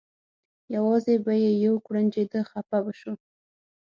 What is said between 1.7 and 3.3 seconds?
کوړنجېده خپه به شو.